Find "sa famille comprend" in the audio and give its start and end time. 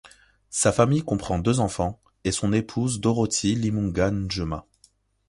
0.49-1.37